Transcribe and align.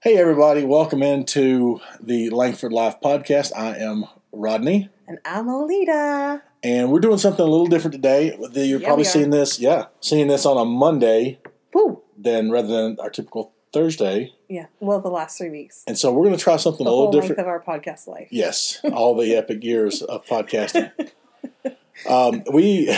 Hey, 0.00 0.16
everybody, 0.16 0.64
welcome 0.64 1.02
into 1.02 1.80
the 2.00 2.30
Langford 2.30 2.72
Life 2.72 2.96
podcast. 3.02 3.50
I 3.56 3.76
am 3.78 4.04
Rodney, 4.32 4.88
And 5.08 5.18
I'm 5.24 5.46
Alita. 5.46 6.40
and 6.62 6.92
we're 6.92 7.00
doing 7.00 7.18
something 7.18 7.44
a 7.44 7.48
little 7.48 7.66
different 7.66 7.94
today. 7.94 8.36
You're 8.54 8.80
Yeah, 8.80 8.86
probably 8.86 9.04
seeing 9.04 9.30
this, 9.30 9.58
yeah, 9.58 9.86
seeing 10.00 10.28
this 10.28 10.46
on 10.46 10.56
a 10.56 10.64
Monday 10.64 11.40
Woo! 11.74 12.02
than 12.16 12.50
rather 12.50 12.68
than 12.68 12.98
our 13.00 13.10
typical 13.10 13.52
Thursday. 13.72 14.32
Yeah, 14.48 14.66
well, 14.80 15.00
the 15.00 15.10
last 15.10 15.36
three 15.38 15.50
weeks. 15.50 15.82
And 15.88 15.98
so 15.98 16.12
we're 16.12 16.24
going 16.24 16.36
to 16.36 16.42
try 16.42 16.56
something 16.56 16.84
The 16.84 16.90
a 16.90 16.94
little 16.94 17.10
different. 17.12 17.40
of 17.40 17.46
our 17.48 17.60
podcast 17.62 18.06
life. 18.06 18.28
Yes, 18.30 18.80
all 18.92 19.16
the 19.16 19.34
epic 19.36 19.64
years 19.64 20.02
of 20.02 20.24
podcasting. 20.26 20.92
Um, 22.08 22.44
we 22.52 22.94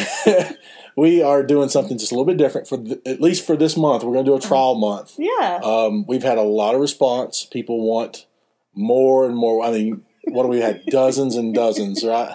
we 0.96 1.22
are 1.22 1.42
doing 1.42 1.68
something 1.68 1.98
just 1.98 2.12
a 2.12 2.14
little 2.14 2.24
bit 2.26 2.36
different 2.36 2.68
for 2.68 2.78
at 3.06 3.20
least 3.20 3.46
for 3.46 3.56
this 3.56 3.76
month. 3.76 4.02
We're 4.04 4.12
going 4.14 4.24
to 4.24 4.30
do 4.30 4.36
a 4.36 4.40
trial 4.40 4.74
month. 4.74 5.14
Yeah. 5.18 5.60
Um, 5.62 6.04
we've 6.06 6.22
had 6.22 6.38
a 6.38 6.42
lot 6.42 6.74
of 6.74 6.80
response. 6.80 7.44
People 7.44 7.82
want 7.82 8.26
more 8.74 9.26
and 9.26 9.36
more. 9.36 9.64
I 9.64 9.70
mean, 9.70 10.02
what 10.24 10.42
do 10.44 10.48
we 10.48 10.60
had? 10.60 10.84
Dozens 10.86 11.36
and 11.36 11.54
dozens, 11.54 12.04
right? 12.04 12.34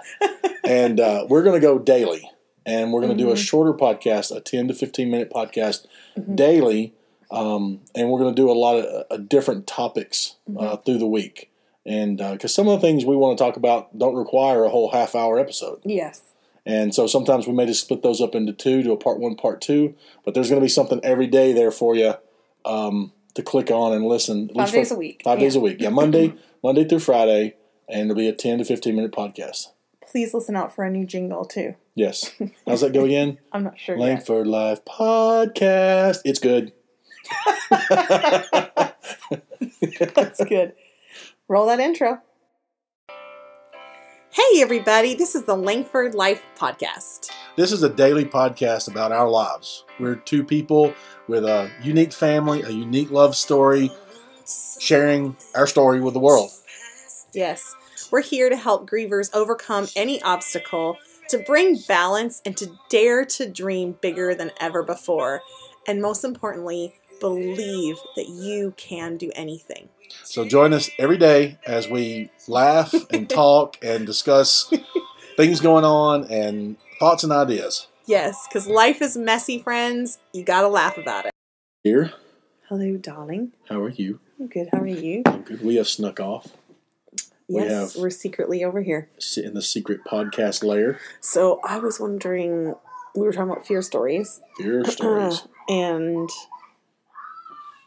And 0.63 0.99
uh, 0.99 1.25
we're 1.29 1.43
going 1.43 1.59
to 1.59 1.65
go 1.65 1.77
daily, 1.79 2.29
and 2.65 2.91
we're 2.91 3.01
going 3.01 3.15
to 3.15 3.23
do 3.23 3.29
a 3.29 3.35
Mhm. 3.35 3.37
shorter 3.37 3.73
podcast, 3.73 4.35
a 4.35 4.39
ten 4.41 4.67
to 4.67 4.73
fifteen 4.73 5.11
minute 5.11 5.29
podcast 5.31 5.85
Mhm. 6.17 6.35
daily, 6.35 6.93
um, 7.31 7.81
and 7.93 8.09
we're 8.09 8.19
going 8.19 8.33
to 8.33 8.41
do 8.41 8.49
a 8.49 8.53
lot 8.53 8.77
of 8.77 9.05
uh, 9.11 9.17
different 9.17 9.67
topics 9.67 10.35
Mm-hmm. 10.49 10.59
uh, 10.65 10.75
through 10.77 10.97
the 10.97 11.07
week. 11.07 11.51
And 11.85 12.17
because 12.17 12.53
some 12.53 12.67
of 12.67 12.81
the 12.81 12.85
things 12.87 13.05
we 13.05 13.15
want 13.15 13.37
to 13.37 13.43
talk 13.43 13.57
about 13.57 13.95
don't 13.97 14.15
require 14.15 14.63
a 14.63 14.69
whole 14.69 14.89
half 14.89 15.13
hour 15.13 15.37
episode. 15.37 15.81
yes. 15.85 16.21
And 16.65 16.93
so 16.95 17.05
sometimes 17.07 17.45
we 17.47 17.53
may 17.53 17.65
just 17.67 17.81
split 17.83 18.01
those 18.01 18.21
up 18.21 18.33
into 18.33 18.53
two, 18.53 18.81
do 18.81 18.91
a 18.91 18.97
part 18.97 19.19
one, 19.19 19.35
part 19.35 19.61
two. 19.61 19.93
But 20.23 20.33
there's 20.33 20.49
going 20.49 20.59
to 20.59 20.65
be 20.65 20.69
something 20.69 20.99
every 21.03 21.27
day 21.27 21.53
there 21.53 21.69
for 21.71 21.95
you 21.95 22.15
um, 22.65 23.11
to 23.35 23.43
click 23.43 23.69
on 23.69 23.93
and 23.93 24.05
listen. 24.05 24.49
at 24.49 24.55
Five 24.55 24.63
least 24.65 24.73
days 24.73 24.91
a 24.91 24.95
week. 24.95 25.21
Five 25.23 25.37
Yeah. 25.39 25.45
days 25.45 25.55
a 25.55 25.59
week. 25.59 25.77
Yeah, 25.79 25.89
Monday, 25.89 26.33
Monday 26.63 26.85
through 26.87 26.99
Friday, 26.99 27.55
and 27.87 28.09
it'll 28.09 28.15
be 28.15 28.27
a 28.27 28.33
ten 28.33 28.57
to 28.57 28.65
fifteen 28.65 28.95
minute 28.95 29.11
podcast. 29.11 29.67
Please 30.09 30.33
listen 30.33 30.55
out 30.55 30.73
for 30.73 30.83
a 30.85 30.89
new 30.89 31.05
jingle, 31.05 31.45
too. 31.45 31.75
Yes. 31.93 32.31
How's 32.67 32.81
that 32.81 32.93
go 32.93 33.05
again? 33.05 33.37
I'm 33.51 33.63
not 33.63 33.77
sure 33.79 33.95
yet. 33.97 34.01
Langford 34.03 34.47
Life 34.47 34.83
Podcast. 34.85 36.21
It's 36.25 36.39
good. 36.39 36.71
That's 40.15 40.43
good. 40.45 40.73
Roll 41.47 41.67
that 41.67 41.79
intro. 41.79 42.21
Hey, 44.35 44.61
everybody. 44.61 45.15
This 45.15 45.33
is 45.33 45.43
the 45.43 45.55
Langford 45.55 46.13
Life 46.13 46.43
Podcast. 46.59 47.31
This 47.55 47.71
is 47.71 47.83
a 47.83 47.89
daily 47.89 48.25
podcast 48.25 48.91
about 48.91 49.13
our 49.13 49.29
lives. 49.29 49.85
We're 49.97 50.17
two 50.17 50.43
people 50.43 50.93
with 51.29 51.45
a 51.45 51.71
unique 51.81 52.11
family, 52.11 52.61
a 52.61 52.69
unique 52.69 53.11
love 53.11 53.33
story, 53.37 53.91
sharing 54.77 55.37
our 55.55 55.65
story 55.65 56.01
with 56.01 56.15
the 56.15 56.19
world. 56.19 56.51
Yes. 57.33 57.77
We're 58.11 58.23
here 58.23 58.49
to 58.49 58.57
help 58.57 58.89
grievers 58.89 59.29
overcome 59.33 59.87
any 59.95 60.21
obstacle, 60.21 60.97
to 61.29 61.37
bring 61.37 61.77
balance, 61.87 62.41
and 62.45 62.57
to 62.57 62.77
dare 62.89 63.23
to 63.23 63.49
dream 63.49 63.95
bigger 64.01 64.35
than 64.35 64.51
ever 64.59 64.83
before. 64.83 65.43
And 65.87 66.01
most 66.01 66.25
importantly, 66.25 66.95
believe 67.19 67.97
that 68.15 68.27
you 68.29 68.73
can 68.77 69.17
do 69.17 69.31
anything. 69.35 69.89
So 70.23 70.45
join 70.45 70.73
us 70.73 70.89
every 70.97 71.17
day 71.17 71.57
as 71.65 71.89
we 71.89 72.29
laugh 72.47 72.93
and 73.11 73.29
talk 73.29 73.77
and 73.81 74.05
discuss 74.05 74.71
things 75.37 75.59
going 75.59 75.83
on 75.85 76.25
and 76.31 76.77
thoughts 76.99 77.23
and 77.23 77.31
ideas. 77.33 77.87
Yes, 78.05 78.47
because 78.47 78.67
life 78.67 79.01
is 79.01 79.17
messy, 79.17 79.59
friends. 79.59 80.19
You 80.33 80.43
gotta 80.43 80.67
laugh 80.67 80.97
about 80.97 81.25
it. 81.25 81.31
Here, 81.83 82.13
Hello, 82.69 82.97
darling. 82.97 83.51
how 83.69 83.79
are 83.81 83.89
you? 83.89 84.19
I'm 84.39 84.47
good. 84.47 84.69
How 84.71 84.79
are 84.79 84.87
you? 84.87 85.23
I'm 85.25 85.41
good. 85.41 85.63
We 85.63 85.75
have 85.75 85.87
snuck 85.87 86.19
off 86.19 86.47
We 87.47 87.61
Yes, 87.61 87.93
have- 87.93 88.01
we're 88.01 88.09
secretly 88.09 88.63
over 88.63 88.81
here. 88.81 89.09
in 89.37 89.53
the 89.53 89.61
secret 89.61 90.01
podcast 90.03 90.63
layer. 90.63 90.99
So 91.19 91.59
I 91.63 91.77
was 91.79 91.99
wondering, 91.99 92.75
we 93.15 93.21
were 93.25 93.31
talking 93.31 93.51
about 93.51 93.65
fear 93.67 93.81
stories, 93.81 94.41
Fear 94.57 94.83
stories. 94.85 95.43
and 95.69 96.29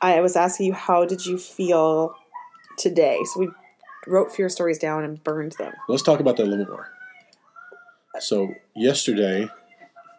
I 0.00 0.20
was 0.20 0.36
asking 0.36 0.66
you, 0.66 0.72
how 0.74 1.04
did 1.04 1.26
you 1.26 1.38
feel 1.38 2.14
today? 2.76 3.18
So 3.32 3.40
we 3.40 3.48
wrote 4.06 4.32
fear 4.32 4.48
stories 4.48 4.78
down 4.78 5.04
and 5.04 5.22
burned 5.22 5.52
them. 5.58 5.72
Let's 5.88 6.02
talk 6.02 6.20
about 6.20 6.36
that 6.36 6.44
a 6.44 6.50
little 6.50 6.66
more. 6.66 6.90
So 8.20 8.54
yesterday 8.74 9.48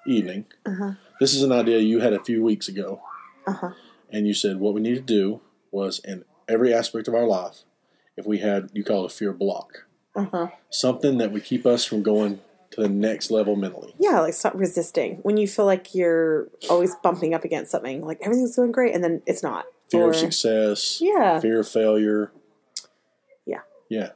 evening, 0.06 0.46
Uh 0.66 0.72
huh. 0.78 0.92
this 1.20 1.34
is 1.34 1.44
an 1.44 1.52
idea 1.52 1.80
you 1.80 2.00
had 2.00 2.14
a 2.14 2.24
few 2.24 2.44
weeks 2.44 2.68
ago, 2.68 3.02
Uh 3.48 3.54
huh. 3.54 3.72
and 4.10 4.28
you 4.28 4.34
said 4.34 4.58
what 4.58 4.74
we 4.74 4.82
need 4.82 4.96
to 4.96 5.02
do 5.02 5.42
was 5.72 6.00
in 6.00 6.24
every 6.48 6.74
aspect 6.74 7.08
of 7.08 7.14
our 7.16 7.26
life, 7.28 7.64
if 8.18 8.26
we 8.26 8.40
had 8.40 8.70
you 8.74 8.84
call 8.84 9.04
it 9.06 9.12
a 9.12 9.16
fear 9.16 9.34
block, 9.34 9.86
Uh 10.16 10.26
huh. 10.32 10.48
something 10.70 11.18
that 11.18 11.32
would 11.32 11.44
keep 11.44 11.66
us 11.66 11.84
from 11.86 12.04
going 12.04 12.40
to 12.72 12.82
the 12.82 12.90
next 12.90 13.32
level 13.32 13.56
mentally. 13.56 13.94
Yeah, 14.00 14.20
like 14.20 14.34
stop 14.34 14.54
resisting 14.56 15.18
when 15.24 15.38
you 15.38 15.48
feel 15.48 15.66
like 15.66 15.96
you're 15.96 16.50
always 16.70 16.96
bumping 17.02 17.34
up 17.34 17.44
against 17.44 17.72
something, 17.72 18.06
like 18.06 18.20
everything's 18.22 18.56
going 18.56 18.72
great, 18.72 18.94
and 18.94 19.04
then 19.04 19.22
it's 19.26 19.42
not. 19.44 19.66
Fear 19.90 20.04
Or- 20.06 20.10
of 20.12 20.16
success, 20.16 21.00
Yeah. 21.02 21.40
fear 21.40 21.60
of 21.62 21.68
failure. 21.68 22.32
Yeah. 23.46 23.62
Yeah. 23.90 24.12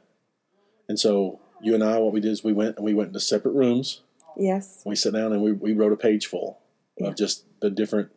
And 0.88 0.98
so 1.00 1.40
you 1.60 1.74
and 1.74 1.82
I, 1.82 1.98
what 1.98 2.12
we 2.12 2.20
did 2.20 2.30
is 2.30 2.44
we 2.44 2.52
went 2.52 2.76
and 2.76 2.84
we 2.84 2.94
went 2.94 3.08
into 3.08 3.20
separate 3.20 3.52
rooms. 3.54 4.02
Yes. 4.36 4.82
We 4.86 4.94
sat 4.94 5.12
down 5.14 5.32
and 5.32 5.42
we, 5.42 5.52
we 5.52 5.72
wrote 5.72 5.92
a 5.92 5.96
page 5.96 6.26
full 6.26 6.58
Yeah. 6.98 7.08
of 7.08 7.16
just 7.16 7.44
the 7.60 7.70
different 7.70 8.10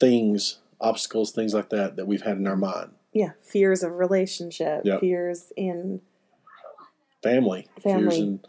things, 0.00 0.58
obstacles, 0.80 1.30
things 1.32 1.54
like 1.54 1.70
that 1.70 1.96
that 1.96 2.06
we've 2.06 2.22
had 2.22 2.36
in 2.36 2.46
our 2.46 2.56
mind. 2.56 2.90
Yeah. 3.14 3.30
Fears 3.40 3.82
of 3.82 3.92
relationship. 3.92 4.82
Yep. 4.84 5.00
Fears 5.00 5.52
in 5.56 6.00
Family, 7.22 7.68
fears 7.80 7.94
Family. 7.94 8.18
in 8.20 8.40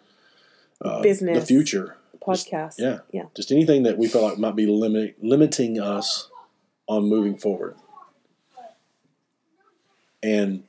uh, 0.81 0.97
the 0.97 1.03
Business. 1.03 1.47
future. 1.47 1.97
Just- 2.25 2.49
yeah. 2.79 2.99
Yeah. 3.11 3.23
Just 3.35 3.51
anything 3.51 3.83
that 3.83 3.97
we 3.97 4.07
felt 4.07 4.23
like 4.23 4.37
might 4.37 4.55
be 4.55 4.65
limit, 4.65 5.17
limiting 5.21 5.79
us 5.79 6.29
on 6.87 7.09
moving 7.09 7.37
forward. 7.37 7.75
And 10.21 10.63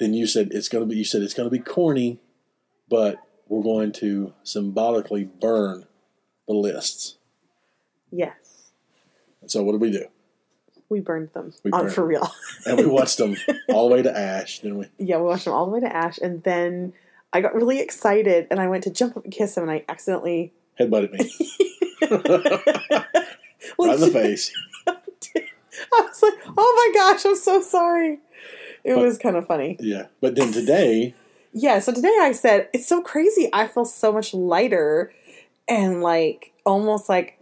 then 0.00 0.14
you 0.14 0.26
said 0.26 0.48
it's 0.50 0.68
going 0.68 0.82
to 0.82 0.88
be. 0.92 0.96
You 0.98 1.04
said 1.04 1.22
it's 1.22 1.34
going 1.34 1.46
to 1.48 1.50
be 1.50 1.60
corny, 1.60 2.18
but 2.88 3.18
we're 3.48 3.62
going 3.62 3.92
to 3.92 4.34
symbolically 4.42 5.24
burn 5.24 5.86
the 6.48 6.54
lists. 6.54 7.16
Yes. 8.10 8.72
And 9.40 9.50
so 9.50 9.62
what 9.62 9.72
did 9.72 9.80
we 9.80 9.90
do? 9.92 10.06
We 10.88 11.00
burned 11.00 11.30
them. 11.34 11.52
We 11.62 11.70
on 11.70 11.82
burned 11.82 11.94
for 11.94 12.04
real. 12.06 12.28
And 12.64 12.78
we 12.78 12.86
watched 12.86 13.18
them 13.18 13.36
all 13.68 13.88
the 13.88 13.94
way 13.94 14.02
to 14.02 14.16
Ash. 14.16 14.60
Then 14.60 14.78
we 14.78 14.86
yeah, 14.98 15.18
we 15.18 15.24
watched 15.24 15.44
them 15.44 15.54
all 15.54 15.66
the 15.66 15.72
way 15.72 15.80
to 15.80 15.94
Ash, 15.96 16.18
and 16.18 16.42
then 16.42 16.92
I 17.36 17.40
got 17.42 17.54
really 17.54 17.80
excited, 17.80 18.46
and 18.50 18.58
I 18.60 18.66
went 18.68 18.84
to 18.84 18.90
jump 18.90 19.16
up 19.16 19.24
and 19.24 19.32
kiss 19.32 19.56
him, 19.56 19.62
and 19.64 19.70
I 19.72 19.84
accidentally 19.88 20.52
headbutted 20.80 21.12
me 21.12 21.30
Well, 23.78 23.88
right 23.88 23.94
in 23.94 24.00
the 24.00 24.10
face. 24.12 24.52
I 24.86 24.94
was 26.00 26.22
like, 26.22 26.34
"Oh 26.56 26.92
my 26.94 27.00
gosh, 27.00 27.24
I'm 27.26 27.36
so 27.36 27.60
sorry." 27.60 28.20
It 28.84 28.94
But- 28.94 29.04
was 29.04 29.18
kind 29.18 29.36
of 29.36 29.46
funny. 29.46 29.76
Yeah, 29.80 30.06
but 30.20 30.34
then 30.34 30.52
today, 30.52 31.14
Yeah, 31.52 31.78
so 31.80 31.92
today 31.92 32.16
I 32.20 32.32
said, 32.32 32.68
"It's 32.72 32.86
so 32.86 33.02
crazy. 33.02 33.48
I 33.52 33.66
feel 33.66 33.84
so 33.84 34.12
much 34.12 34.32
lighter, 34.32 35.12
and 35.68 36.02
like 36.02 36.52
almost 36.64 37.08
like 37.08 37.38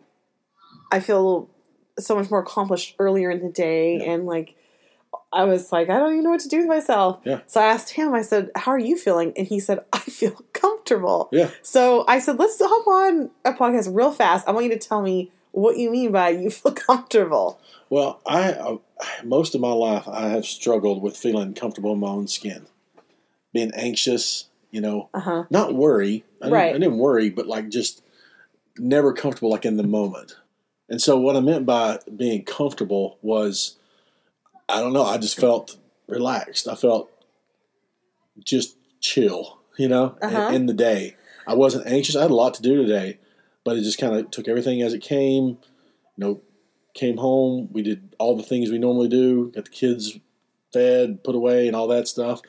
I 0.91 1.01
feel 1.01 1.49
so 1.99 2.17
much 2.17 2.31
more 2.31 2.41
accomplished 2.41 2.97
earlier 2.99 3.31
in 3.31 3.41
the 3.43 3.51
day, 3.53 3.99
Yeah. 3.99 4.11
and 4.13 4.27
like." 4.27 4.55
I 5.33 5.45
was 5.45 5.73
like, 5.73 5.89
I 5.91 5.99
don't 5.99 6.13
even 6.13 6.25
know 6.25 6.31
what 6.31 6.41
to 6.41 6.49
do 6.49 6.59
with 6.59 6.69
myself. 6.69 7.21
Yeah. 7.25 7.41
So 7.47 7.61
I 7.61 7.65
asked 7.67 7.91
him, 7.91 8.15
I 8.15 8.23
said, 8.23 8.51
How 8.57 8.73
are 8.73 8.79
you 8.79 8.97
feeling? 8.97 9.33
And 9.37 9.47
he 9.47 9.61
said, 9.61 9.81
I 9.93 9.99
feel 9.99 10.33
comfortable. 10.53 11.29
yeah, 11.33 11.51
So 11.63 12.05
I 12.09 12.19
said, 12.19 12.39
let's 12.39 12.59
hop 12.61 12.87
on 12.87 13.31
a 13.45 13.53
podcast 13.53 13.95
real 13.95 14.13
fast. 14.13 14.47
I 14.49 14.53
want 14.53 14.65
you 14.67 14.73
to 14.73 14.79
tell 14.79 15.03
me 15.03 15.31
what 15.53 15.77
you 15.77 15.91
mean 15.91 16.13
by 16.13 16.31
you 16.31 16.51
feel 16.61 16.73
comfortable. 16.73 17.59
Well, 17.91 18.21
I 18.27 18.53
uh, 18.53 18.77
most 19.25 19.55
of 19.55 19.61
my 19.61 19.73
life 19.73 20.09
I 20.09 20.29
have 20.31 20.47
struggled 20.47 21.03
with 21.03 21.17
feeling 21.17 21.55
comfortable 21.55 21.93
in 21.93 22.01
my 22.01 22.09
own 22.09 22.27
skin, 22.29 22.67
being 23.53 23.73
anxious. 23.75 24.49
You 24.71 24.81
know, 24.81 25.09
Uh 25.15 25.21
huh. 25.21 25.45
not 25.51 25.75
worry. 25.75 26.25
I 26.41 26.47
didn't, 26.47 26.53
Right. 26.55 26.71
I 26.75 26.79
didn't 26.79 26.99
worry, 26.99 27.31
but 27.31 27.47
like 27.47 27.69
just 27.69 28.03
never 28.77 29.13
comfortable, 29.13 29.51
like 29.51 29.65
in 29.65 29.77
the 29.77 29.85
moment. 29.85 30.37
And 30.89 31.01
so, 31.01 31.17
what 31.19 31.37
I 31.37 31.41
meant 31.41 31.65
by 31.65 32.01
being 32.17 32.43
comfortable 32.45 33.19
was, 33.23 33.77
I 34.69 34.81
don't 34.81 34.93
know. 34.93 35.05
I 35.05 35.19
just 35.19 35.39
felt 35.39 35.77
relaxed. 36.09 36.69
I 36.69 36.75
felt 36.75 37.11
just 38.45 38.77
chill. 39.01 39.59
You 39.77 39.89
know, 39.89 40.17
in- 40.23 40.29
Uh-huh. 40.29 40.53
in, 40.55 40.67
the 40.67 40.73
day. 40.73 41.17
I 41.47 41.55
wasn't 41.55 41.87
anxious. 41.89 42.15
I 42.17 42.23
had 42.23 42.31
a 42.31 42.35
lot 42.35 42.55
to 42.55 42.63
do 42.63 42.77
today, 42.81 43.19
but 43.65 43.77
it 43.77 43.83
just 43.83 43.99
kind 43.99 44.15
of 44.15 44.31
took 44.31 44.47
everything 44.49 44.83
as 44.83 44.95
it 44.95 45.03
came. 45.03 45.47
You 45.47 45.59
know, 46.19 46.41
came 46.95 47.17
home. 47.17 47.69
We 47.73 47.83
did 47.83 48.15
all 48.21 48.37
the 48.37 48.43
things 48.45 48.71
we 48.71 48.79
normally 48.79 49.09
do. 49.09 49.51
Got 49.53 49.65
the 49.65 49.71
kids 49.71 50.19
fed, 50.73 51.25
put 51.25 51.35
away, 51.35 51.67
and 51.67 51.75
all 51.75 51.89
that 51.89 52.07
stuff. 52.09 52.41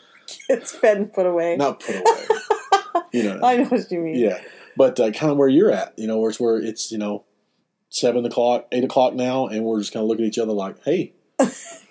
It's 0.49 0.71
fed 0.71 0.97
and 0.97 1.11
put 1.13 1.25
away. 1.25 1.55
Not 1.57 1.79
put 1.79 1.95
away. 1.95 3.03
you 3.11 3.23
know. 3.23 3.39
I 3.43 3.57
know 3.57 3.65
what 3.65 3.91
you 3.91 3.99
mean. 3.99 4.15
Yeah, 4.15 4.39
but 4.77 4.99
uh, 4.99 5.09
kind 5.11 5.31
of 5.31 5.37
where 5.37 5.47
you're 5.49 5.71
at, 5.71 5.97
you 5.97 6.05
know, 6.07 6.19
where 6.19 6.29
it's 6.29 6.39
where 6.39 6.57
it's 6.57 6.91
you 6.91 6.97
know 6.99 7.25
seven 7.89 8.23
o'clock, 8.25 8.67
eight 8.71 8.83
o'clock 8.83 9.13
now, 9.15 9.47
and 9.47 9.63
we're 9.65 9.79
just 9.79 9.93
kind 9.93 10.03
of 10.03 10.07
looking 10.09 10.25
at 10.25 10.29
each 10.29 10.39
other 10.39 10.53
like, 10.53 10.77
"Hey, 10.83 11.13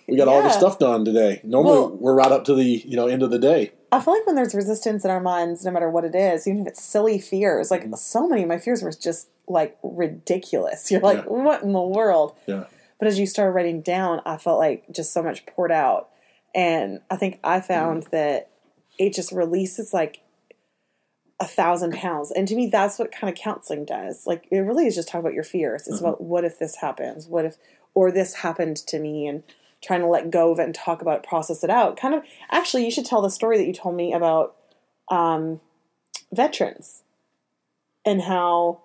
we 0.09 0.17
got 0.17 0.29
all 0.29 0.43
the 0.43 0.51
stuff 0.51 0.79
done 0.79 1.05
today. 1.05 1.41
Normally, 1.45 1.79
Well- 1.79 1.97
we're 1.99 2.15
right 2.15 2.33
up 2.33 2.45
to 2.45 2.55
the 2.55 2.65
you 2.65 2.97
know 2.97 3.07
end 3.07 3.23
of 3.23 3.31
the 3.31 3.39
day. 3.39 3.73
I 3.93 4.01
feel 4.01 4.15
like 4.15 4.27
when 4.27 4.35
there's 4.35 4.55
resistance 4.55 5.05
in 5.05 5.11
our 5.11 5.21
minds, 5.21 5.65
no 5.65 5.71
matter 5.71 5.89
what 5.89 6.05
it 6.05 6.15
is, 6.17 6.49
even 6.49 6.63
if 6.63 6.67
it's 6.67 6.83
silly 6.83 7.19
fears, 7.21 7.71
like 7.71 7.83
Mm-hmm. 7.85 7.95
so 7.95 8.27
many 8.27 8.43
of 8.43 8.49
my 8.49 8.59
fears 8.59 8.83
were 8.83 8.91
just 8.91 9.29
like 9.47 9.79
ridiculous. 9.83 10.91
You're 10.91 11.01
like, 11.01 11.19
Yeah. 11.19 11.31
what 11.31 11.63
in 11.63 11.73
the 11.73 11.81
world? 11.81 12.35
Yeah. 12.47 12.65
But 12.99 13.09
as 13.09 13.19
you 13.19 13.27
started 13.27 13.53
writing 13.53 13.83
down, 13.83 14.21
I 14.27 14.37
felt 14.37 14.59
like 14.59 14.85
just 14.91 15.13
so 15.13 15.23
much 15.23 15.47
poured 15.47 15.71
out. 15.73 16.09
And 16.55 17.01
I 17.11 17.17
think 17.17 17.39
I 17.45 17.61
found 17.61 18.05
that 18.11 18.51
it 18.99 19.13
just 19.15 19.33
releases 19.33 19.93
like 19.93 20.21
a 21.41 21.45
thousand 21.47 21.93
pounds. 21.95 22.31
And 22.31 22.47
to 22.49 22.55
me, 22.55 22.69
that's 22.69 22.99
what 22.99 23.11
kind 23.13 23.29
of 23.33 23.37
counseling 23.37 23.85
does. 23.85 24.25
Like, 24.27 24.47
it 24.51 24.59
really 24.59 24.87
is 24.87 24.95
just 24.95 25.09
talking 25.09 25.21
about 25.21 25.35
your 25.35 25.43
fears. 25.45 25.89
It's 25.89 25.99
about 26.01 26.21
what 26.21 26.45
if 26.45 26.59
this 26.61 26.77
happens? 26.77 27.27
What 27.27 27.45
if, 27.45 27.57
or 27.93 28.13
this 28.13 28.35
happened 28.37 28.77
to 28.87 28.99
me? 29.01 29.27
And 29.27 29.43
trying 29.85 30.01
to 30.01 30.07
let 30.07 30.31
go 30.31 30.51
of 30.51 30.59
it 30.59 30.65
and 30.65 30.75
talk 30.75 31.03
about 31.03 31.19
it, 31.19 31.29
process 31.29 31.63
it 31.63 31.71
out. 31.71 31.97
Kind 31.97 32.15
of, 32.15 32.23
actually, 32.51 32.85
you 32.85 32.91
should 32.91 33.05
tell 33.05 33.23
the 33.23 33.31
story 33.31 33.59
that 33.59 33.67
you 33.67 33.73
told 33.73 33.95
me 33.95 34.13
about 34.13 34.57
um, 35.11 35.61
veterans 36.33 37.03
and 38.05 38.23
how 38.23 38.83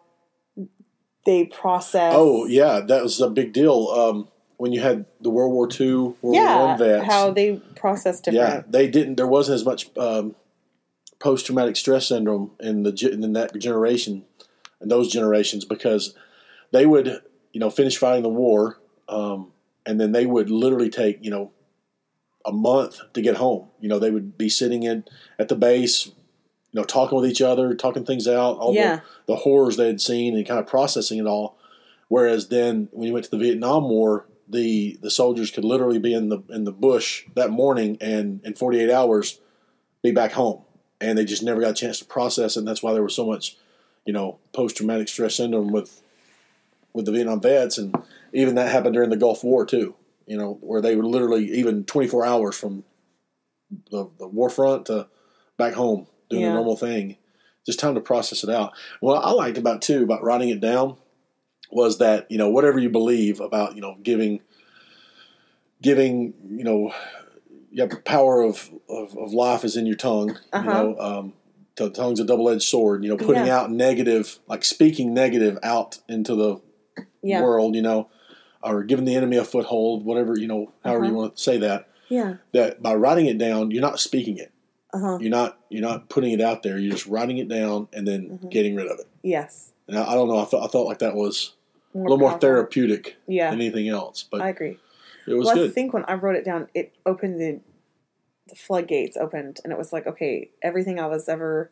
they 1.26 1.46
process. 1.46 2.14
Oh 2.16 2.46
yeah, 2.46 2.80
that 2.82 3.04
was 3.04 3.20
a 3.22 3.30
big 3.30 3.54
deal. 3.54 3.88
Um, 3.88 4.28
when 4.58 4.74
you 4.74 4.82
had 4.82 5.06
the 5.22 5.30
World 5.30 5.54
War 5.54 5.70
II, 5.72 5.96
World 5.96 6.18
War 6.22 6.34
yeah, 6.34 6.66
One 6.66 6.78
vets, 6.78 7.06
how 7.06 7.32
they 7.32 7.58
process 7.76 8.22
yeah, 8.30 8.64
they 8.68 8.88
didn't. 8.88 9.16
There 9.16 9.28
wasn't 9.28 9.56
as 9.56 9.66
much 9.66 9.90
um, 9.98 10.36
post 11.20 11.46
traumatic 11.46 11.76
stress 11.76 12.08
syndrome 12.08 12.52
in 12.60 12.84
the 12.84 13.10
in 13.12 13.34
that 13.34 13.58
generation, 13.58 14.26
and 14.82 14.92
those 14.92 15.12
generations 15.12 15.66
because 15.66 16.16
they 16.72 16.86
would 16.86 17.22
you 17.54 17.60
know 17.60 17.70
finish 17.70 17.98
fighting 17.98 18.24
the 18.24 18.30
war, 18.30 18.80
um, 19.08 19.52
and 19.90 20.00
then 20.00 20.12
they 20.12 20.26
would 20.26 20.50
literally 20.52 20.90
take 20.90 21.18
you 21.26 21.32
know 21.32 21.52
a 22.46 22.52
month 22.52 23.00
to 23.14 23.22
get 23.22 23.38
home. 23.38 23.68
You 23.82 23.90
know 23.90 24.00
they 24.00 24.12
would 24.12 24.38
be 24.38 24.50
sitting 24.50 24.84
in 24.84 25.04
at 25.38 25.48
the 25.50 25.56
base, 25.56 26.06
you 26.08 26.14
know 26.76 26.84
talking 26.84 27.20
with 27.20 27.30
each 27.30 27.42
other, 27.42 27.74
talking 27.74 28.06
things 28.06 28.28
out, 28.28 28.58
all 28.60 28.74
Yeah. 28.74 28.98
the, 29.26 29.34
the 29.34 29.36
horrors 29.38 29.78
they 29.78 29.88
had 29.88 30.02
seen, 30.02 30.36
and 30.36 30.48
kind 30.48 30.60
of 30.60 30.68
processing 30.68 31.20
it 31.20 31.26
all. 31.28 31.58
Whereas 32.08 32.48
then 32.50 32.90
when 32.92 33.08
you 33.08 33.14
went 33.14 33.26
to 33.26 33.32
the 33.32 33.38
Vietnam 33.46 33.90
War, 33.90 34.26
the 34.48 34.98
the 35.02 35.12
soldiers 35.12 35.52
could 35.52 35.66
literally 35.66 36.00
be 36.00 36.14
in 36.14 36.30
the 36.30 36.40
in 36.50 36.64
the 36.66 36.72
bush 36.72 37.26
that 37.36 37.50
morning 37.50 37.98
and 38.02 38.42
in 38.44 38.54
48 38.56 38.90
hours 38.92 39.40
be 40.02 40.12
back 40.12 40.32
home, 40.34 40.62
and 41.02 41.18
they 41.18 41.26
just 41.26 41.44
never 41.44 41.62
got 41.62 41.72
a 41.72 41.82
chance 41.82 42.00
to 42.00 42.06
process 42.06 42.56
it. 42.56 42.60
And 42.60 42.68
that's 42.68 42.82
why 42.84 42.94
there 42.94 43.04
was 43.04 43.16
so 43.16 43.26
much, 43.28 43.58
you 44.06 44.14
know, 44.14 44.40
post 44.54 44.78
traumatic 44.78 45.08
stress 45.10 45.36
syndrome 45.36 45.72
with 45.72 46.02
with 46.94 47.06
the 47.06 47.12
Vietnam 47.12 47.42
vets, 47.42 47.78
and 47.78 47.96
even 48.34 48.56
that 48.56 48.72
happened 48.72 48.94
during 48.94 49.10
the 49.10 49.18
Gulf 49.18 49.44
War 49.44 49.66
too. 49.66 49.96
You 50.26 50.38
know, 50.38 50.58
where 50.62 50.82
they 50.82 50.96
were 50.96 51.06
literally 51.06 51.46
even 51.54 51.86
24 51.86 52.26
hours 52.26 52.56
from 52.58 52.84
the, 53.92 54.10
the 54.20 54.28
war 54.28 54.50
front 54.50 54.86
to 54.88 55.08
back 55.58 55.74
home 55.74 56.08
doing 56.30 56.44
Yeah. 56.44 56.50
the 56.50 56.54
normal 56.56 56.76
thing. 56.78 57.18
Just 57.66 57.80
time 57.80 57.96
to 57.96 58.02
process 58.02 58.44
it 58.44 58.50
out. 58.50 58.74
What 59.00 59.24
I 59.24 59.32
liked 59.32 59.58
about 59.58 59.82
too 59.82 60.04
about 60.04 60.24
writing 60.24 60.50
it 60.50 60.60
down 60.62 60.98
was 61.72 61.98
that 62.00 62.30
you 62.32 62.38
know 62.38 62.50
whatever 62.50 62.80
you 62.80 62.90
believe 62.90 63.40
about 63.40 63.76
you 63.76 63.82
know 63.82 63.98
giving 64.02 64.40
giving 65.82 66.34
you 66.50 66.64
know 66.64 66.94
you 67.72 67.82
have 67.82 67.92
the 67.92 67.98
power 67.98 68.42
of, 68.42 68.70
of, 68.90 69.16
of 69.18 69.34
life 69.34 69.64
is 69.64 69.78
in 69.78 69.86
your 69.86 69.96
tongue 69.96 70.36
Uh-huh. 70.52 70.62
you 70.64 70.70
know 70.74 71.00
um, 71.00 71.34
the 71.78 71.90
tongue's 71.90 72.20
a 72.20 72.26
double-edged 72.26 72.64
sword 72.64 73.04
you 73.04 73.10
know 73.10 73.18
putting 73.18 73.46
Yeah. 73.46 73.60
out 73.60 73.72
negative 73.72 74.40
like 74.48 74.66
speaking 74.66 75.14
negative 75.14 75.58
out 75.64 76.00
into 76.10 76.36
the 76.36 76.60
Yeah. 77.22 77.42
world 77.44 77.76
you 77.76 77.82
know 77.82 78.10
or 78.64 78.84
giving 78.84 79.06
the 79.06 79.16
enemy 79.16 79.38
a 79.38 79.44
foothold 79.46 80.06
whatever 80.06 80.38
you 80.38 80.48
know 80.48 80.72
however 80.84 81.06
you 81.06 81.12
Uh-huh. 81.12 81.20
want 81.22 81.36
to 81.38 81.42
say 81.44 81.58
that 81.58 81.88
Yeah. 82.10 82.36
that 82.54 82.82
by 82.82 82.94
writing 82.96 83.26
it 83.28 83.38
down 83.38 83.72
you're 83.72 83.82
not 83.82 84.00
speaking 84.00 84.38
it 84.38 84.52
Uh 84.94 85.00
huh. 85.00 85.18
you're 85.22 85.30
not 85.30 85.60
you're 85.70 85.82
not 85.82 86.10
putting 86.10 86.32
it 86.32 86.42
out 86.42 86.64
there 86.64 86.78
you're 86.78 86.92
just 86.92 87.08
writing 87.08 87.38
it 87.38 87.48
down 87.48 87.88
and 87.94 88.08
then 88.08 88.40
Mhm. 88.44 88.50
getting 88.50 88.76
rid 88.76 88.88
of 88.88 89.00
it 89.00 89.08
Yes. 89.24 89.72
and 89.88 89.98
I, 89.98 90.12
I 90.12 90.16
don't 90.16 90.28
know 90.28 90.38
I 90.38 90.46
felt, 90.46 90.64
I 90.64 90.68
felt 90.68 90.88
like 90.88 91.00
that 91.00 91.16
was 91.16 91.54
More 91.94 92.02
a 92.06 92.10
little 92.10 92.18
more 92.30 92.40
therapeutic 92.40 93.16
Yeah. 93.28 93.50
than 93.52 93.62
anything 93.62 93.88
else 93.90 94.24
but 94.30 94.42
I 94.42 94.50
agree. 94.50 94.78
it 95.28 95.34
was 95.34 95.48
well, 95.48 95.66
I 95.66 95.70
think 95.70 95.94
when 95.94 96.06
I 96.08 96.14
wrote 96.16 96.36
it 96.36 96.46
down, 96.46 96.70
it 96.74 96.94
opened 97.06 97.40
the, 97.40 97.60
the 98.48 98.56
floodgates 98.56 99.16
opened, 99.16 99.60
and 99.64 99.72
it 99.72 99.78
was 99.78 99.94
like, 99.94 100.08
okay, 100.08 100.50
everything 100.64 101.00
I 101.00 101.06
was 101.06 101.30
ever 101.30 101.70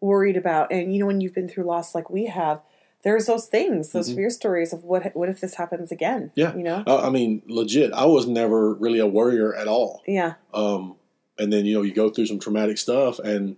worried 0.00 0.36
about, 0.36 0.70
and 0.72 0.92
you 0.94 1.00
know, 1.00 1.06
when 1.06 1.20
you've 1.20 1.34
been 1.34 1.48
through 1.48 1.64
loss 1.64 1.92
like 1.92 2.08
we 2.08 2.26
have, 2.26 2.60
there's 3.02 3.26
those 3.26 3.46
things, 3.46 3.92
those 3.92 4.10
Mhm. 4.10 4.14
fear 4.16 4.30
stories 4.30 4.72
of 4.72 4.84
what 4.84 5.14
what 5.16 5.28
if 5.28 5.40
this 5.40 5.54
happens 5.54 5.90
again? 5.90 6.32
Yeah. 6.34 6.54
you 6.56 6.62
know, 6.62 6.82
Uh, 6.86 6.98
I 6.98 7.10
mean, 7.10 7.42
legit. 7.46 7.92
I 7.92 8.04
was 8.06 8.26
never 8.26 8.74
really 8.74 8.98
a 8.98 9.06
worrier 9.06 9.54
at 9.54 9.68
all. 9.68 10.02
yeah, 10.06 10.34
Um, 10.52 10.96
and 11.38 11.52
then 11.52 11.64
you 11.64 11.74
know 11.74 11.82
you 11.82 11.92
go 11.94 12.10
through 12.10 12.26
some 12.26 12.38
traumatic 12.38 12.76
stuff, 12.78 13.18
and 13.18 13.56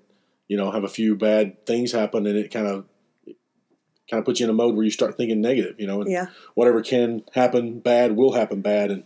you 0.49 0.57
know 0.57 0.71
have 0.71 0.85
a 0.85 0.89
few 0.89 1.17
bad 1.17 1.67
things 1.67 1.93
happen, 1.93 2.27
and 2.27 2.37
it 2.39 2.51
kind 2.53 2.67
of 2.69 2.85
kind 4.11 4.19
of 4.19 4.25
puts 4.25 4.41
you 4.41 4.45
in 4.45 4.51
a 4.51 4.53
mode 4.53 4.75
where 4.75 4.85
you 4.85 4.91
start 4.91 5.17
thinking 5.17 5.41
negative. 5.41 5.77
You 5.79 5.87
know, 5.87 6.01
and 6.03 6.11
yeah, 6.11 6.27
whatever 6.55 6.83
can 6.83 7.23
happen 7.33 7.81
bad 7.81 8.17
will 8.17 8.33
happen 8.33 8.61
bad, 8.61 8.91
and 8.91 9.05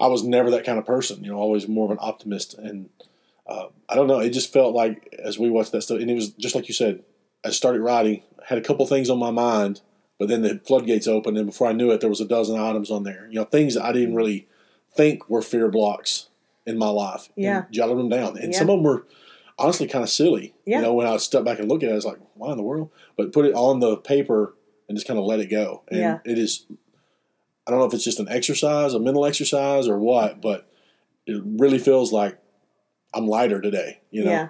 I 0.00 0.08
was 0.08 0.24
never 0.24 0.50
that 0.50 0.64
kind 0.64 0.78
of 0.78 0.84
person. 0.84 1.22
You 1.24 1.30
know, 1.30 1.38
always 1.38 1.68
more 1.68 1.84
of 1.86 1.90
an 1.92 1.98
optimist, 2.00 2.54
and 2.58 2.90
uh, 3.46 3.66
I 3.88 3.94
don't 3.94 4.06
know. 4.08 4.18
It 4.20 4.30
just 4.30 4.52
felt 4.52 4.74
like 4.74 5.14
as 5.22 5.38
we 5.38 5.48
watched 5.50 5.72
that 5.72 5.82
stuff, 5.82 6.00
and 6.00 6.10
it 6.10 6.14
was 6.14 6.30
just 6.30 6.54
like 6.54 6.68
you 6.68 6.74
said. 6.74 7.02
I 7.46 7.50
started 7.50 7.82
writing, 7.82 8.22
had 8.46 8.58
a 8.58 8.62
couple 8.62 8.86
things 8.86 9.10
on 9.10 9.18
my 9.18 9.30
mind, 9.30 9.80
but 10.18 10.28
then 10.28 10.42
the 10.42 10.60
floodgates 10.66 11.06
opened, 11.06 11.36
and 11.38 11.46
before 11.46 11.66
I 11.68 11.72
knew 11.72 11.90
it, 11.90 12.00
there 12.00 12.10
was 12.10 12.20
a 12.20 12.26
dozen 12.26 12.58
items 12.58 12.90
on 12.90 13.02
there. 13.02 13.26
You 13.28 13.36
know, 13.40 13.44
things 13.44 13.74
that 13.74 13.84
I 13.84 13.92
didn't 13.92 14.08
mm-hmm. 14.08 14.16
really 14.16 14.48
think 14.94 15.28
were 15.28 15.42
fear 15.42 15.68
blocks 15.68 16.28
in 16.66 16.78
my 16.78 16.88
life. 16.88 17.28
and 17.36 17.44
Yeah. 17.44 17.64
jotted 17.70 17.98
them 17.98 18.08
down, 18.08 18.38
and 18.38 18.52
Yeah. 18.52 18.58
some 18.58 18.70
of 18.70 18.76
them 18.76 18.84
were 18.84 19.06
honestly 19.58 19.86
kind 19.86 20.02
of 20.02 20.08
silly. 20.10 20.54
Yeah. 20.64 20.78
You 20.78 20.82
know, 20.84 20.94
when 20.94 21.06
I 21.06 21.16
step 21.18 21.44
back 21.44 21.58
and 21.58 21.68
look 21.68 21.82
at 21.82 21.88
it, 21.88 21.92
I 21.92 21.96
was 21.96 22.04
like, 22.06 22.18
"Why 22.34 22.50
in 22.52 22.56
the 22.56 22.62
world?" 22.62 22.90
But 23.16 23.32
put 23.32 23.44
it 23.46 23.54
on 23.54 23.80
the 23.80 23.96
paper 23.96 24.54
and 24.88 24.96
just 24.96 25.06
kind 25.06 25.18
of 25.18 25.24
let 25.26 25.40
it 25.40 25.46
go. 25.46 25.82
And 25.88 26.00
Yeah. 26.00 26.18
it 26.24 26.38
is. 26.38 26.66
I 27.66 27.70
don't 27.70 27.80
know 27.80 27.86
if 27.86 27.94
it's 27.94 28.04
just 28.04 28.20
an 28.20 28.28
exercise, 28.28 28.94
a 28.94 28.98
mental 29.00 29.24
exercise, 29.24 29.88
or 29.88 29.98
what, 29.98 30.40
but 30.40 30.66
it 31.26 31.40
really 31.44 31.78
feels 31.78 32.12
like 32.12 32.38
I'm 33.14 33.26
lighter 33.26 33.60
today. 33.60 34.00
You 34.10 34.24
know. 34.24 34.30
yeah. 34.30 34.48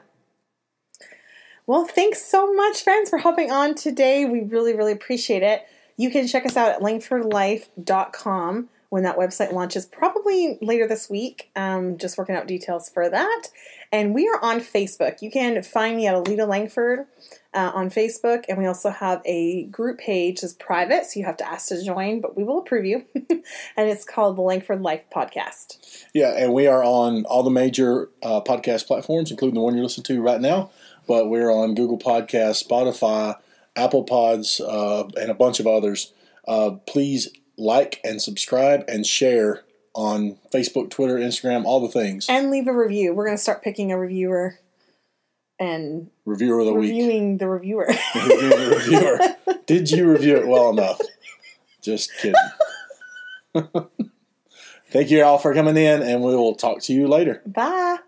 Well, 1.66 1.86
thanks 1.86 2.22
so 2.22 2.52
much, 2.52 2.82
friends, 2.82 3.08
for 3.08 3.18
hopping 3.18 3.50
on 3.50 3.74
today. 3.74 4.26
We 4.26 4.42
really, 4.42 4.74
really 4.74 4.92
appreciate 4.92 5.42
it. 5.42 5.66
You 5.96 6.10
can 6.10 6.26
check 6.26 6.44
us 6.44 6.58
out 6.58 6.68
at 6.68 6.80
langfordlife.com 6.80 8.68
when 8.90 9.02
that 9.04 9.16
website 9.16 9.50
launches, 9.50 9.86
probably 9.86 10.58
later 10.60 10.86
this 10.86 11.08
week. 11.08 11.50
Um, 11.56 11.96
just 11.96 12.18
working 12.18 12.36
out 12.36 12.46
details 12.46 12.90
for 12.90 13.08
that. 13.08 13.48
And 13.90 14.14
we 14.14 14.28
are 14.28 14.38
on 14.44 14.60
Facebook. 14.60 15.22
You 15.22 15.30
can 15.30 15.62
find 15.62 15.96
me 15.96 16.06
at 16.06 16.14
Alita 16.14 16.46
Langford 16.46 17.06
uh, 17.54 17.72
on 17.74 17.88
Facebook. 17.88 18.44
And 18.48 18.58
we 18.58 18.66
also 18.66 18.90
have 18.90 19.22
a 19.24 19.64
group 19.64 19.98
page 19.98 20.42
that's 20.42 20.52
private, 20.52 21.06
so 21.06 21.18
you 21.18 21.24
have 21.24 21.36
to 21.38 21.48
ask 21.48 21.68
to 21.68 21.82
join, 21.82 22.20
but 22.20 22.36
we 22.36 22.44
will 22.44 22.58
approve 22.58 22.84
you. 22.84 23.06
and 23.14 23.88
it's 23.88 24.04
called 24.04 24.36
the 24.36 24.42
Langford 24.42 24.82
Life 24.82 25.04
Podcast. 25.14 26.04
Yeah, 26.12 26.34
and 26.36 26.52
we 26.52 26.66
are 26.66 26.84
on 26.84 27.24
all 27.24 27.42
the 27.42 27.50
major 27.50 28.10
uh, 28.22 28.42
podcast 28.42 28.86
platforms, 28.86 29.30
including 29.30 29.54
the 29.54 29.60
one 29.60 29.74
you're 29.74 29.84
listening 29.84 30.04
to 30.04 30.20
right 30.20 30.40
now. 30.40 30.70
But 31.06 31.28
we're 31.28 31.50
on 31.50 31.74
Google 31.74 31.98
Podcasts, 31.98 32.66
Spotify, 32.66 33.36
Apple 33.76 34.04
Pods, 34.04 34.60
uh, 34.60 35.08
and 35.20 35.30
a 35.30 35.34
bunch 35.34 35.60
of 35.60 35.66
others. 35.66 36.12
Uh, 36.46 36.72
please 36.86 37.28
like 37.56 38.00
and 38.04 38.20
subscribe 38.20 38.84
and 38.88 39.06
share 39.06 39.62
on 39.94 40.36
Facebook, 40.52 40.90
Twitter, 40.90 41.16
Instagram, 41.16 41.64
all 41.64 41.80
the 41.80 41.88
things. 41.88 42.26
And 42.28 42.50
leave 42.50 42.66
a 42.66 42.72
review. 42.76 43.12
We're 43.14 43.26
going 43.26 43.36
to 43.36 43.42
start 43.42 43.62
picking 43.62 43.92
a 43.92 43.98
reviewer 43.98 44.58
and 45.60 46.10
Reviewer 46.24 46.58
of 46.60 46.66
the 46.66 46.72
week. 46.74 46.90
reviewing 46.90 47.38
the 47.38 47.48
reviewer. 47.48 47.86
Review 48.14 48.48
the 48.50 48.76
reviewer. 48.76 49.58
Did 49.66 49.90
you 49.90 50.10
review 50.10 50.36
it 50.36 50.48
well 50.48 50.70
enough? 50.70 51.00
Just 51.80 52.10
kidding. 52.16 52.34
Thank 54.90 55.10
you 55.10 55.22
all 55.22 55.38
for 55.38 55.54
coming 55.54 55.76
in, 55.76 56.02
and 56.02 56.22
we 56.22 56.34
will 56.34 56.54
talk 56.56 56.80
to 56.82 56.92
you 56.92 57.06
later. 57.06 57.40
Bye. 57.46 57.98